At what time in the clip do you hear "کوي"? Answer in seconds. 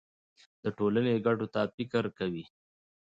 2.17-2.43